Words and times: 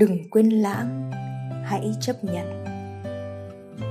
đừng 0.00 0.30
quên 0.30 0.50
lãng. 0.50 1.10
Hãy 1.64 1.94
chấp 2.00 2.24
nhận. 2.24 2.64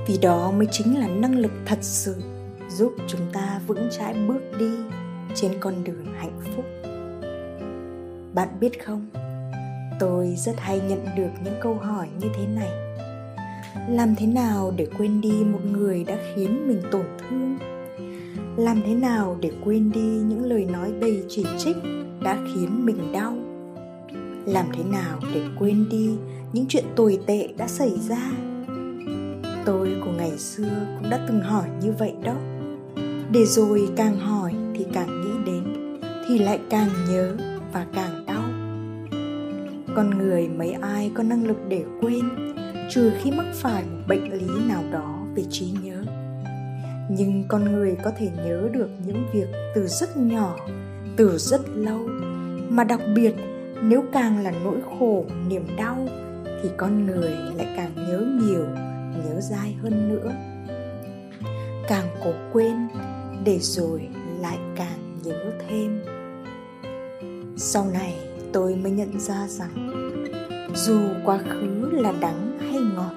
Vì 0.06 0.18
đó 0.22 0.50
mới 0.50 0.66
chính 0.70 0.98
là 0.98 1.08
năng 1.08 1.38
lực 1.38 1.52
thật 1.66 1.78
sự 1.80 2.22
giúp 2.68 2.92
chúng 3.08 3.20
ta 3.32 3.60
vững 3.66 3.88
chãi 3.90 4.14
bước 4.28 4.40
đi 4.58 4.70
trên 5.34 5.52
con 5.60 5.84
đường 5.84 6.06
hạnh 6.18 6.40
phúc. 6.56 6.64
Bạn 8.34 8.48
biết 8.60 8.84
không? 8.84 9.06
Tôi 10.00 10.34
rất 10.36 10.54
hay 10.58 10.80
nhận 10.80 11.06
được 11.16 11.30
những 11.44 11.54
câu 11.60 11.74
hỏi 11.74 12.08
như 12.20 12.28
thế 12.36 12.46
này. 12.46 12.70
Làm 13.88 14.14
thế 14.16 14.26
nào 14.26 14.72
để 14.76 14.86
quên 14.98 15.20
đi 15.20 15.44
một 15.44 15.60
người 15.72 16.04
đã 16.04 16.16
khiến 16.34 16.68
mình 16.68 16.82
tổn 16.90 17.06
thương? 17.18 17.58
Làm 18.56 18.82
thế 18.86 18.94
nào 18.94 19.36
để 19.40 19.52
quên 19.64 19.92
đi 19.92 20.00
những 20.00 20.44
lời 20.44 20.64
nói 20.64 20.92
đầy 21.00 21.22
chỉ 21.28 21.46
trích 21.58 21.76
đã 22.22 22.38
khiến 22.54 22.86
mình 22.86 23.12
đau? 23.12 23.39
Làm 24.46 24.66
thế 24.72 24.84
nào 24.84 25.20
để 25.34 25.42
quên 25.58 25.88
đi 25.88 26.10
những 26.52 26.64
chuyện 26.68 26.84
tồi 26.96 27.18
tệ 27.26 27.48
đã 27.56 27.66
xảy 27.68 27.92
ra? 28.08 28.30
Tôi 29.64 29.96
của 30.04 30.10
ngày 30.10 30.38
xưa 30.38 30.70
cũng 30.98 31.10
đã 31.10 31.26
từng 31.28 31.40
hỏi 31.40 31.68
như 31.82 31.92
vậy 31.98 32.14
đó. 32.24 32.34
Để 33.32 33.44
rồi 33.44 33.88
càng 33.96 34.18
hỏi 34.18 34.54
thì 34.74 34.86
càng 34.92 35.20
nghĩ 35.20 35.52
đến, 35.52 35.64
thì 36.28 36.38
lại 36.38 36.60
càng 36.70 36.88
nhớ 37.10 37.36
và 37.72 37.86
càng 37.94 38.24
đau. 38.26 38.42
Con 39.94 40.18
người 40.18 40.48
mấy 40.48 40.72
ai 40.72 41.10
có 41.14 41.22
năng 41.22 41.46
lực 41.46 41.56
để 41.68 41.84
quên, 42.00 42.30
trừ 42.90 43.12
khi 43.22 43.30
mắc 43.30 43.46
phải 43.54 43.84
một 43.84 43.98
bệnh 44.08 44.32
lý 44.32 44.68
nào 44.68 44.84
đó 44.92 45.18
về 45.34 45.42
trí 45.50 45.66
nhớ. 45.82 46.04
Nhưng 47.10 47.44
con 47.48 47.64
người 47.64 47.96
có 48.04 48.10
thể 48.18 48.28
nhớ 48.36 48.68
được 48.72 48.88
những 49.06 49.24
việc 49.32 49.48
từ 49.74 49.86
rất 49.86 50.16
nhỏ, 50.16 50.56
từ 51.16 51.38
rất 51.38 51.60
lâu, 51.74 52.08
mà 52.68 52.84
đặc 52.84 53.00
biệt 53.14 53.34
nếu 53.82 54.04
càng 54.12 54.38
là 54.38 54.52
nỗi 54.64 54.76
khổ, 54.98 55.24
niềm 55.48 55.66
đau, 55.76 56.08
thì 56.62 56.68
con 56.76 57.06
người 57.06 57.30
lại 57.30 57.66
càng 57.76 57.90
nhớ 57.96 58.26
nhiều, 58.42 58.64
nhớ 59.24 59.40
dai 59.40 59.72
hơn 59.82 60.08
nữa. 60.08 60.32
Càng 61.88 62.06
cố 62.24 62.32
quên, 62.52 62.88
để 63.44 63.58
rồi 63.58 64.08
lại 64.40 64.58
càng 64.76 65.18
nhớ 65.24 65.52
thêm. 65.68 66.02
Sau 67.56 67.86
này 67.92 68.14
tôi 68.52 68.74
mới 68.74 68.92
nhận 68.92 69.20
ra 69.20 69.46
rằng, 69.48 69.90
dù 70.74 71.00
quá 71.24 71.38
khứ 71.38 71.90
là 71.90 72.12
đắng 72.20 72.58
hay 72.60 72.80
ngọt, 72.96 73.14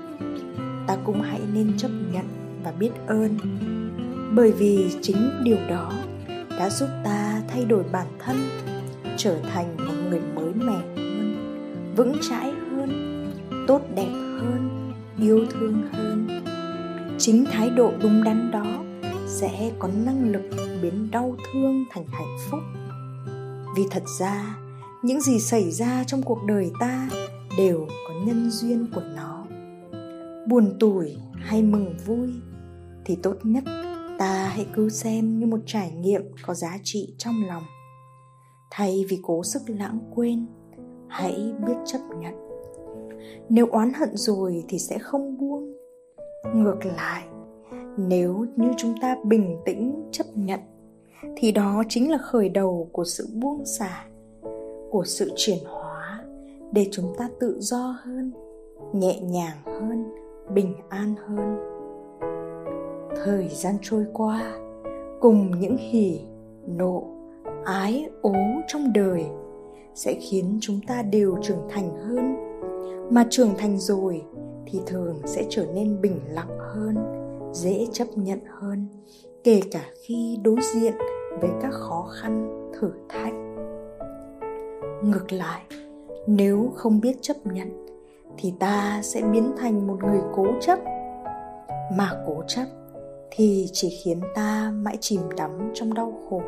ta 0.87 0.97
cũng 1.03 1.21
hãy 1.21 1.39
nên 1.53 1.77
chấp 1.77 1.91
nhận 2.13 2.25
và 2.63 2.71
biết 2.71 2.91
ơn. 3.07 3.37
Bởi 4.35 4.51
vì 4.51 4.95
chính 5.01 5.29
điều 5.43 5.57
đó 5.69 5.91
đã 6.59 6.69
giúp 6.69 6.87
ta 7.03 7.41
thay 7.47 7.65
đổi 7.65 7.83
bản 7.91 8.07
thân, 8.19 8.37
trở 9.17 9.39
thành 9.53 9.77
một 9.77 9.92
người 10.09 10.21
mới 10.35 10.53
mẻ 10.53 10.81
hơn, 10.95 11.35
vững 11.95 12.15
chãi 12.29 12.51
hơn, 12.51 12.89
tốt 13.67 13.81
đẹp 13.95 14.11
hơn, 14.11 14.93
yêu 15.19 15.45
thương 15.51 15.83
hơn. 15.91 16.27
Chính 17.17 17.45
thái 17.51 17.69
độ 17.69 17.91
đúng 18.01 18.23
đắn 18.23 18.51
đó 18.51 18.83
sẽ 19.27 19.71
có 19.79 19.89
năng 20.05 20.31
lực 20.31 20.49
biến 20.81 21.11
đau 21.11 21.35
thương 21.53 21.85
thành 21.91 22.05
hạnh 22.07 22.37
phúc. 22.49 22.59
Vì 23.77 23.83
thật 23.91 24.03
ra, 24.19 24.57
những 25.03 25.21
gì 25.21 25.39
xảy 25.39 25.71
ra 25.71 26.03
trong 26.03 26.23
cuộc 26.23 26.43
đời 26.47 26.71
ta 26.79 27.09
đều 27.57 27.87
có 28.07 28.13
nhân 28.25 28.49
duyên 28.51 28.87
của 28.95 29.03
nó. 29.15 29.45
Buồn 30.47 30.77
tủi 30.79 31.17
hay 31.33 31.61
mừng 31.61 31.97
vui 32.05 32.29
thì 33.05 33.17
tốt 33.23 33.35
nhất 33.43 33.63
ta 34.19 34.51
hãy 34.55 34.65
cứ 34.73 34.89
xem 34.89 35.39
như 35.39 35.45
một 35.45 35.59
trải 35.65 35.91
nghiệm 35.91 36.21
có 36.41 36.53
giá 36.53 36.77
trị 36.83 37.13
trong 37.17 37.47
lòng 37.47 37.63
thay 38.75 39.05
vì 39.09 39.19
cố 39.23 39.43
sức 39.43 39.61
lãng 39.67 39.99
quên, 40.15 40.45
hãy 41.07 41.53
biết 41.67 41.73
chấp 41.85 41.99
nhận. 42.19 42.33
Nếu 43.49 43.67
oán 43.67 43.93
hận 43.93 44.17
rồi 44.17 44.63
thì 44.67 44.79
sẽ 44.79 44.99
không 44.99 45.37
buông. 45.37 45.73
Ngược 46.53 46.85
lại, 46.85 47.23
nếu 47.97 48.45
như 48.55 48.67
chúng 48.77 48.95
ta 49.01 49.17
bình 49.23 49.57
tĩnh 49.65 50.09
chấp 50.11 50.25
nhận, 50.35 50.59
thì 51.37 51.51
đó 51.51 51.83
chính 51.89 52.11
là 52.11 52.17
khởi 52.17 52.49
đầu 52.49 52.89
của 52.91 53.03
sự 53.03 53.27
buông 53.41 53.65
xả, 53.65 54.05
của 54.91 55.03
sự 55.05 55.31
chuyển 55.35 55.57
hóa 55.65 56.23
để 56.71 56.87
chúng 56.91 57.13
ta 57.17 57.29
tự 57.39 57.57
do 57.59 57.97
hơn, 58.03 58.31
nhẹ 58.93 59.19
nhàng 59.21 59.57
hơn, 59.65 60.03
bình 60.53 60.73
an 60.89 61.15
hơn. 61.27 61.57
Thời 63.25 63.49
gian 63.49 63.75
trôi 63.81 64.05
qua, 64.13 64.53
cùng 65.19 65.59
những 65.59 65.77
hỉ 65.77 66.19
nộ 66.67 67.13
ái 67.65 68.09
ố 68.21 68.33
trong 68.67 68.93
đời 68.93 69.25
sẽ 69.95 70.13
khiến 70.13 70.57
chúng 70.61 70.79
ta 70.87 71.01
đều 71.01 71.37
trưởng 71.41 71.67
thành 71.69 71.89
hơn. 71.95 72.35
Mà 73.09 73.25
trưởng 73.29 73.53
thành 73.57 73.77
rồi 73.77 74.23
thì 74.65 74.81
thường 74.85 75.21
sẽ 75.25 75.45
trở 75.49 75.65
nên 75.73 76.01
bình 76.01 76.19
lặng 76.29 76.57
hơn, 76.59 76.95
dễ 77.53 77.87
chấp 77.91 78.07
nhận 78.15 78.39
hơn, 78.59 78.87
kể 79.43 79.61
cả 79.71 79.85
khi 80.05 80.37
đối 80.43 80.57
diện 80.73 80.93
với 81.41 81.49
các 81.61 81.71
khó 81.73 82.07
khăn, 82.21 82.61
thử 82.79 82.91
thách. 83.09 83.33
Ngược 85.03 85.31
lại, 85.31 85.61
nếu 86.27 86.71
không 86.75 86.99
biết 86.99 87.17
chấp 87.21 87.37
nhận 87.43 87.85
thì 88.37 88.53
ta 88.59 88.99
sẽ 89.03 89.21
biến 89.21 89.51
thành 89.57 89.87
một 89.87 89.97
người 90.03 90.21
cố 90.35 90.45
chấp. 90.61 90.79
Mà 91.97 92.23
cố 92.27 92.43
chấp 92.47 92.65
thì 93.31 93.67
chỉ 93.73 93.99
khiến 94.03 94.21
ta 94.35 94.71
mãi 94.75 94.97
chìm 94.99 95.21
đắm 95.37 95.71
trong 95.73 95.93
đau 95.93 96.13
khổ 96.29 96.41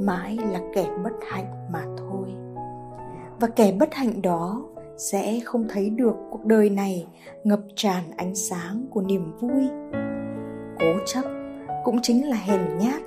mãi 0.00 0.38
là 0.52 0.60
kẻ 0.74 0.86
bất 1.04 1.12
hạnh 1.30 1.68
mà 1.72 1.84
thôi. 1.98 2.28
Và 3.40 3.48
kẻ 3.48 3.72
bất 3.72 3.94
hạnh 3.94 4.22
đó 4.22 4.62
sẽ 4.96 5.40
không 5.44 5.66
thấy 5.68 5.90
được 5.90 6.14
cuộc 6.30 6.44
đời 6.44 6.70
này 6.70 7.06
ngập 7.44 7.60
tràn 7.74 8.02
ánh 8.16 8.34
sáng 8.34 8.86
của 8.90 9.02
niềm 9.02 9.32
vui. 9.40 9.68
Cố 10.78 11.04
chấp 11.06 11.22
cũng 11.84 11.98
chính 12.02 12.28
là 12.28 12.36
hèn 12.36 12.60
nhát, 12.78 13.02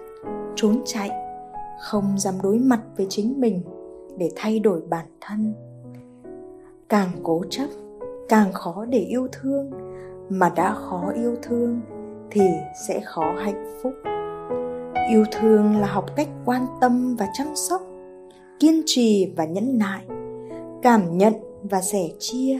trốn 0.56 0.81
chạy, 0.85 1.12
không 1.81 2.18
dám 2.18 2.34
đối 2.44 2.57
mặt 2.57 2.81
với 2.97 3.06
chính 3.09 3.40
mình 3.41 3.63
để 4.18 4.29
thay 4.35 4.59
đổi 4.59 4.81
bản 4.90 5.06
thân. 5.22 5.53
Càng 6.90 7.09
cố 7.23 7.41
chấp, 7.50 7.68
càng 8.29 8.53
khó 8.53 8.85
để 8.85 9.00
yêu 9.00 9.28
thương, 9.31 9.72
mà 10.29 10.52
đã 10.56 10.73
khó 10.73 11.12
yêu 11.16 11.35
thương 11.41 11.81
thì 12.31 12.41
sẽ 12.88 13.02
khó 13.06 13.34
hạnh 13.38 13.79
phúc 13.84 13.94
yêu 15.10 15.26
thương 15.32 15.78
là 15.78 15.88
học 15.88 16.06
cách 16.16 16.30
quan 16.46 16.66
tâm 16.82 17.16
và 17.16 17.28
chăm 17.34 17.48
sóc, 17.56 17.82
kiên 18.60 18.82
trì 18.86 19.34
và 19.38 19.46
nhẫn 19.46 19.78
nại, 19.78 20.06
cảm 20.82 21.18
nhận 21.18 21.34
và 21.64 21.82
sẻ 21.82 22.10
chia, 22.20 22.60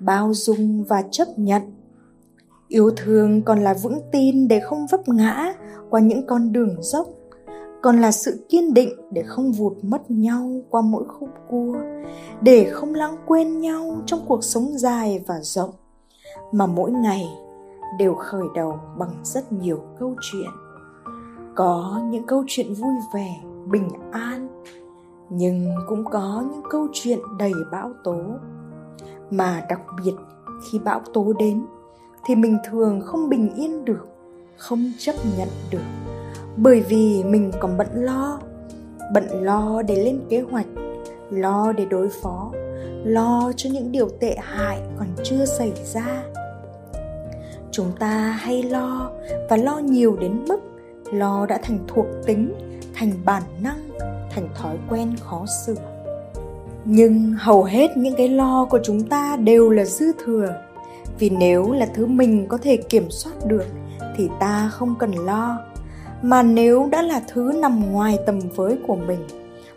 bao 0.00 0.34
dung 0.34 0.84
và 0.84 1.02
chấp 1.10 1.28
nhận. 1.36 1.62
Yêu 2.68 2.90
thương 2.96 3.42
còn 3.42 3.58
là 3.58 3.74
vững 3.82 4.00
tin 4.12 4.48
để 4.48 4.60
không 4.60 4.86
vấp 4.90 5.08
ngã 5.08 5.54
qua 5.90 6.00
những 6.00 6.26
con 6.26 6.52
đường 6.52 6.82
dốc, 6.82 7.06
còn 7.82 8.00
là 8.00 8.12
sự 8.12 8.46
kiên 8.48 8.74
định 8.74 8.90
để 9.10 9.22
không 9.22 9.52
vụt 9.52 9.72
mất 9.82 10.10
nhau 10.10 10.50
qua 10.70 10.82
mỗi 10.82 11.04
khúc 11.08 11.28
cua, 11.50 11.76
để 12.40 12.70
không 12.70 12.94
lãng 12.94 13.16
quên 13.26 13.60
nhau 13.60 13.96
trong 14.06 14.20
cuộc 14.28 14.44
sống 14.44 14.78
dài 14.78 15.24
và 15.26 15.34
rộng, 15.42 15.70
mà 16.52 16.66
mỗi 16.66 16.90
ngày 16.90 17.24
đều 17.98 18.14
khởi 18.14 18.44
đầu 18.54 18.78
bằng 18.98 19.14
rất 19.22 19.52
nhiều 19.52 19.78
câu 19.98 20.14
chuyện 20.20 20.50
có 21.54 22.00
những 22.10 22.26
câu 22.26 22.44
chuyện 22.46 22.74
vui 22.74 22.94
vẻ, 23.14 23.40
bình 23.66 23.88
an, 24.12 24.48
nhưng 25.30 25.74
cũng 25.88 26.04
có 26.04 26.44
những 26.52 26.62
câu 26.70 26.86
chuyện 26.92 27.18
đầy 27.38 27.52
bão 27.72 27.92
tố. 28.04 28.20
Mà 29.30 29.66
đặc 29.68 29.80
biệt, 30.04 30.14
khi 30.70 30.78
bão 30.78 31.00
tố 31.14 31.32
đến, 31.38 31.66
thì 32.26 32.34
mình 32.34 32.58
thường 32.70 33.00
không 33.00 33.28
bình 33.28 33.54
yên 33.54 33.84
được, 33.84 34.08
không 34.56 34.92
chấp 34.98 35.14
nhận 35.38 35.48
được. 35.70 35.84
Bởi 36.56 36.80
vì 36.80 37.24
mình 37.24 37.50
còn 37.60 37.76
bận 37.76 37.88
lo 37.92 38.38
bận 39.12 39.24
lo 39.30 39.82
để 39.82 40.04
lên 40.04 40.20
kế 40.28 40.40
hoạch, 40.40 40.66
lo 41.30 41.72
để 41.72 41.84
đối 41.84 42.08
phó, 42.08 42.52
lo 43.04 43.52
cho 43.56 43.70
những 43.70 43.92
điều 43.92 44.08
tệ 44.20 44.36
hại 44.40 44.80
còn 44.98 45.08
chưa 45.24 45.44
xảy 45.44 45.72
ra. 45.84 46.22
Chúng 47.70 47.92
ta 47.98 48.16
hay 48.18 48.62
lo 48.62 49.10
và 49.50 49.56
lo 49.56 49.78
nhiều 49.78 50.16
đến 50.20 50.44
mức 50.48 50.60
lo 51.12 51.46
đã 51.46 51.58
thành 51.62 51.78
thuộc 51.88 52.06
tính, 52.26 52.54
thành 52.94 53.12
bản 53.24 53.42
năng, 53.62 53.88
thành 54.30 54.48
thói 54.54 54.76
quen 54.90 55.16
khó 55.20 55.46
sửa. 55.66 55.74
nhưng 56.84 57.32
hầu 57.38 57.64
hết 57.64 57.96
những 57.96 58.14
cái 58.16 58.28
lo 58.28 58.64
của 58.64 58.78
chúng 58.82 59.02
ta 59.02 59.36
đều 59.36 59.70
là 59.70 59.84
dư 59.84 60.06
thừa. 60.24 60.54
Vì 61.18 61.30
nếu 61.30 61.72
là 61.72 61.86
thứ 61.94 62.06
mình 62.06 62.46
có 62.48 62.58
thể 62.62 62.76
kiểm 62.76 63.10
soát 63.10 63.32
được, 63.46 63.64
thì 64.16 64.28
ta 64.40 64.68
không 64.72 64.94
cần 64.98 65.12
lo. 65.12 65.58
Mà 66.22 66.42
nếu 66.42 66.88
đã 66.92 67.02
là 67.02 67.22
thứ 67.28 67.52
nằm 67.60 67.92
ngoài 67.92 68.18
tầm 68.26 68.38
với 68.56 68.78
của 68.86 68.96
mình 68.96 69.26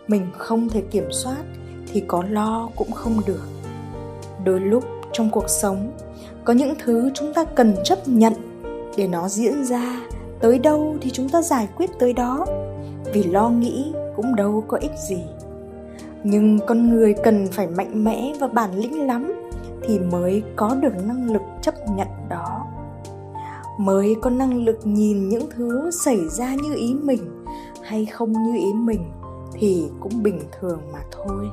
mình 0.08 0.28
không 0.38 0.70
thể 0.70 0.82
kiểm 0.82 1.12
soát, 1.12 1.44
thì 1.94 2.04
có 2.08 2.24
lo 2.30 2.70
cũng 2.76 2.92
không 2.92 3.22
được. 3.26 3.44
Đôi 4.46 4.60
lúc 4.60 4.84
trong 5.14 5.30
cuộc 5.30 5.50
sống, 5.50 5.92
có 6.44 6.54
những 6.54 6.74
thứ 6.80 7.12
chúng 7.14 7.34
ta 7.34 7.44
cần 7.44 7.76
chấp 7.84 8.08
nhận 8.08 8.34
để 8.98 9.08
nó 9.08 9.30
diễn 9.30 9.66
ra 9.66 10.02
tới 10.40 10.60
đâu 10.60 10.96
thì 11.02 11.10
chúng 11.10 11.30
ta 11.30 11.42
giải 11.42 11.68
quyết 11.76 11.90
tới 12.00 12.14
đó. 12.14 12.46
Vì 13.14 13.24
lo 13.24 13.50
nghĩ 13.50 13.94
cũng 14.16 14.36
đâu 14.36 14.64
có 14.68 14.78
ích 14.78 14.92
gì. 15.10 15.24
Nhưng 16.24 16.60
con 16.68 16.90
người 16.90 17.16
cần 17.24 17.48
phải 17.52 17.68
mạnh 17.68 18.04
mẽ 18.04 18.34
và 18.40 18.48
bản 18.48 18.76
lĩnh 18.76 19.08
lắm 19.08 19.34
thì 19.88 20.00
mới 20.00 20.44
có 20.56 20.76
được 20.82 20.94
năng 21.08 21.34
lực 21.34 21.42
chấp 21.62 21.76
nhận 21.96 22.08
đó. 22.30 22.66
Mới 23.80 24.16
có 24.22 24.30
năng 24.30 24.64
lực 24.64 24.80
nhìn 24.84 25.30
những 25.30 25.50
thứ 25.56 25.92
xảy 25.92 26.30
ra 26.30 26.56
như 26.56 26.76
ý 26.76 26.94
mình 26.94 27.46
hay 27.84 28.06
không 28.06 28.34
như 28.34 28.58
ý 28.58 28.74
mình 28.74 29.12
thì 29.54 29.86
cũng 30.00 30.24
bình 30.24 30.40
thường 30.60 30.80
mà 30.94 31.00
thôi. 31.12 31.50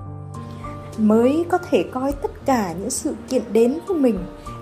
Mới 0.99 1.45
có 1.49 1.59
thể 1.71 1.85
coi 1.93 2.13
tất 2.13 2.31
cả 2.47 2.75
những 2.81 2.91
sự 2.91 3.15
kiện 3.29 3.43
đến 3.53 3.79
với 3.87 3.99
mình 3.99 4.19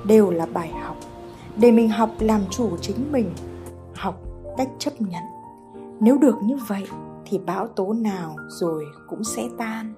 đều 0.07 0.31
là 0.31 0.47
bài 0.47 0.71
học, 0.83 0.97
để 1.57 1.71
mình 1.71 1.89
học 1.89 2.11
làm 2.21 2.41
chủ 2.51 2.71
chính 2.81 3.13
mình 3.13 3.31
cách 4.57 4.69
chấp 4.79 5.01
nhận. 5.01 5.23
Nếu 6.01 6.19
được 6.19 6.35
như 6.43 6.57
vậy, 6.69 6.85
thì 7.25 7.39
bão 7.39 7.69
tố 7.69 7.93
nào 7.93 8.37
rồi 8.49 8.85
cũng 9.09 9.25
sẽ 9.25 9.43
tan. 9.59 9.95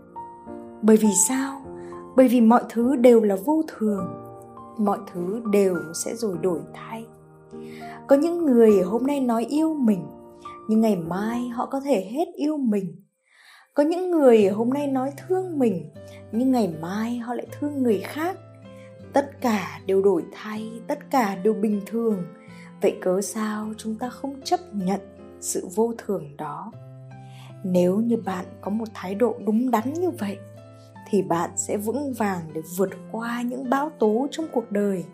Bởi 0.83 0.97
vì 0.97 1.09
sao? 1.29 1.61
Bởi 2.17 2.29
vì 2.29 2.41
mọi 2.41 2.63
thứ 2.69 2.97
đều 2.97 3.21
là 3.21 3.37
vô 3.45 3.63
thường. 3.69 4.07
Mọi 4.79 4.99
thứ 5.13 5.43
đều 5.53 5.77
sẽ 5.95 6.15
rồi 6.15 6.39
đổi 6.43 6.61
thay. 6.75 7.07
Có 8.07 8.17
những 8.17 8.47
người 8.47 8.81
hôm 8.81 9.07
nay 9.07 9.21
nói 9.21 9.45
yêu 9.45 9.75
mình, 9.75 10.07
nhưng 10.69 10.81
ngày 10.81 10.97
mai 10.97 11.49
họ 11.49 11.67
có 11.67 11.81
thể 11.81 12.09
hết 12.11 12.29
yêu 12.35 12.57
mình. 12.57 13.03
Có 13.75 13.83
những 13.83 14.11
người 14.11 14.49
hôm 14.49 14.71
nay 14.71 14.87
nói 14.87 15.13
thương 15.17 15.59
mình, 15.59 15.91
nhưng 16.33 16.53
ngày 16.53 16.75
mai 16.81 17.19
họ 17.19 17.35
lại 17.35 17.47
thương 17.53 17.83
người 17.83 17.99
khác. 17.99 18.37
Tất 19.13 19.41
cả 19.41 19.81
đều 19.87 20.03
đổi 20.03 20.23
thay, 20.33 20.71
tất 20.87 21.11
cả 21.11 21.37
đều 21.43 21.55
bình 21.55 21.81
thường 21.87 22.23
vậy 22.85 22.97
cớ 23.01 23.21
sao 23.21 23.73
chúng 23.77 23.95
ta 23.95 24.09
không 24.09 24.41
chấp 24.45 24.61
nhận 24.73 25.01
sự 25.41 25.69
vô 25.75 25.95
thường 25.99 26.37
đó? 26.37 26.73
Nếu 27.65 28.01
như 28.01 28.17
bạn 28.17 28.45
có 28.61 28.71
một 28.71 28.89
thái 28.95 29.15
độ 29.15 29.35
đúng 29.47 29.71
đắn 29.71 29.93
như 29.95 30.11
vậy, 30.11 30.39
thì 31.11 31.23
bạn 31.23 31.51
sẽ 31.57 31.77
vững 31.77 32.13
vàng 32.13 32.43
để 32.55 32.61
vượt 32.77 32.91
qua 33.13 33.43
những 33.43 33.71
bão 33.71 33.91
tố 33.99 34.27
trong 34.31 34.47
cuộc 34.53 34.73
đời. 34.73 35.05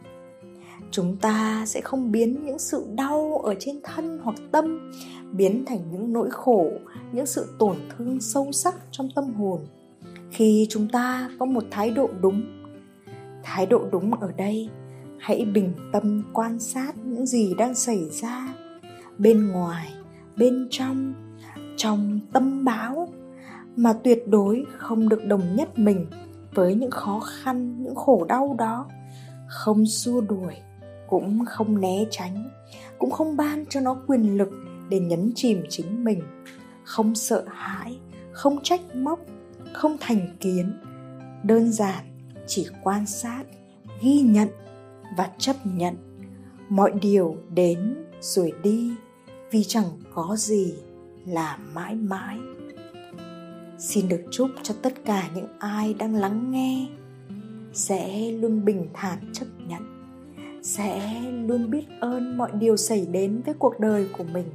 Chúng 0.90 1.16
ta 1.16 1.64
sẽ 1.66 1.80
không 1.80 2.12
biến 2.12 2.44
những 2.44 2.58
sự 2.58 2.86
đau 2.94 3.40
ở 3.44 3.54
trên 3.58 3.80
thân 3.82 4.18
hoặc 4.22 4.36
tâm 4.52 4.92
biến 5.32 5.64
thành 5.66 5.80
những 5.92 6.12
nỗi 6.12 6.30
khổ, 6.30 6.66
những 7.12 7.26
sự 7.26 7.54
tổn 7.58 7.76
thương 7.96 8.20
sâu 8.20 8.52
sắc 8.52 8.74
trong 8.90 9.08
tâm 9.14 9.34
hồn. 9.34 9.60
Khi 10.30 10.66
chúng 10.70 10.88
ta 10.88 11.30
có 11.38 11.46
một 11.46 11.64
thái 11.70 11.90
độ 11.90 12.08
đúng, 12.20 12.42
thái 13.42 13.66
độ 13.66 13.84
đúng 13.92 14.14
ở 14.14 14.32
đây 14.36 14.68
hãy 15.20 15.44
bình 15.44 15.72
tâm 15.92 16.22
quan 16.32 16.58
sát 16.58 16.92
những 17.04 17.26
gì 17.26 17.54
đang 17.58 17.74
xảy 17.74 18.10
ra 18.10 18.54
bên 19.18 19.48
ngoài, 19.48 19.92
bên 20.36 20.68
trong 20.70 21.14
trong 21.76 22.20
tâm 22.32 22.64
báo 22.64 23.08
mà 23.76 23.92
tuyệt 23.92 24.22
đối 24.28 24.64
không 24.78 25.08
được 25.08 25.24
đồng 25.24 25.56
nhất 25.56 25.78
mình 25.78 26.06
với 26.54 26.74
những 26.74 26.90
khó 26.90 27.20
khăn, 27.20 27.82
những 27.82 27.94
khổ 27.94 28.24
đau 28.28 28.54
đó. 28.58 28.86
Không 29.48 29.86
xua 29.86 30.20
đuổi, 30.20 30.54
cũng 31.08 31.44
không 31.44 31.80
né 31.80 32.04
tránh, 32.10 32.50
cũng 32.98 33.10
không 33.10 33.36
ban 33.36 33.66
cho 33.66 33.80
nó 33.80 33.96
quyền 34.06 34.38
lực 34.38 34.50
để 34.88 35.00
nhấn 35.00 35.32
chìm 35.34 35.62
chính 35.68 36.04
mình. 36.04 36.20
Không 36.84 37.14
sợ 37.14 37.44
hãi, 37.48 37.98
không 38.32 38.58
trách 38.62 38.80
móc, 38.96 39.20
không 39.72 39.96
thành 40.00 40.36
kiến. 40.40 40.72
Đơn 41.42 41.72
giản 41.72 42.04
chỉ 42.46 42.66
quan 42.82 43.06
sát, 43.06 43.42
ghi 44.02 44.20
nhận 44.20 44.48
và 45.16 45.30
chấp 45.38 45.56
nhận. 45.64 45.96
Mọi 46.68 46.92
điều 47.02 47.36
đến 47.54 47.96
rồi 48.20 48.52
đi, 48.62 48.94
vì 49.50 49.64
chẳng 49.64 49.86
có 50.14 50.36
gì 50.38 50.74
là 51.26 51.58
mãi 51.74 51.94
mãi. 51.94 52.38
Xin 53.78 54.08
được 54.08 54.22
chúc 54.30 54.50
cho 54.62 54.74
tất 54.82 55.04
cả 55.04 55.30
những 55.34 55.48
ai 55.58 55.94
đang 55.94 56.14
lắng 56.14 56.50
nghe 56.50 56.88
sẽ 57.72 58.32
luôn 58.32 58.64
bình 58.64 58.86
thản 58.94 59.18
chấp 59.32 59.46
nhận, 59.68 59.82
sẽ 60.62 61.20
luôn 61.46 61.70
biết 61.70 61.84
ơn 62.00 62.38
mọi 62.38 62.50
điều 62.54 62.76
xảy 62.76 63.06
đến 63.06 63.42
với 63.46 63.54
cuộc 63.58 63.80
đời 63.80 64.08
của 64.18 64.24
mình, 64.24 64.46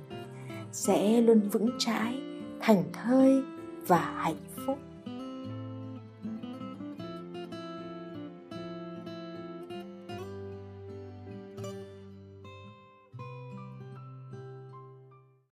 sẽ 0.72 1.22
luôn 1.22 1.40
vững 1.52 1.70
chãi, 1.80 2.20
thành 2.62 2.84
thơi 2.94 3.44
và 3.88 4.14
hạnh 4.18 4.40
phúc. 4.66 4.78